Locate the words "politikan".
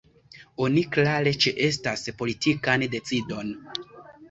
2.23-2.89